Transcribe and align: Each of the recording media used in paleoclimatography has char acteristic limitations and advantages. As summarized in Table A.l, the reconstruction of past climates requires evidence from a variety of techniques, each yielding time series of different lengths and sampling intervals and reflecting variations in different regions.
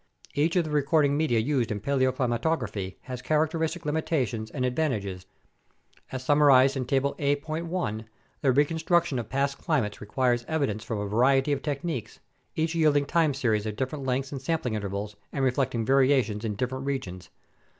Each 0.33 0.55
of 0.55 0.63
the 0.63 0.71
recording 0.71 1.15
media 1.15 1.37
used 1.37 1.71
in 1.71 1.79
paleoclimatography 1.79 2.95
has 3.01 3.21
char 3.21 3.47
acteristic 3.47 3.85
limitations 3.85 4.49
and 4.49 4.65
advantages. 4.65 5.27
As 6.11 6.23
summarized 6.23 6.75
in 6.75 6.85
Table 6.85 7.15
A.l, 7.19 7.99
the 8.41 8.51
reconstruction 8.51 9.19
of 9.19 9.29
past 9.29 9.59
climates 9.59 10.01
requires 10.01 10.43
evidence 10.47 10.83
from 10.83 10.97
a 10.97 11.05
variety 11.07 11.51
of 11.51 11.61
techniques, 11.61 12.19
each 12.55 12.73
yielding 12.73 13.05
time 13.05 13.35
series 13.35 13.67
of 13.67 13.75
different 13.75 14.03
lengths 14.03 14.31
and 14.31 14.41
sampling 14.41 14.73
intervals 14.73 15.15
and 15.31 15.45
reflecting 15.45 15.85
variations 15.85 16.43
in 16.43 16.55
different 16.55 16.87
regions. 16.87 17.29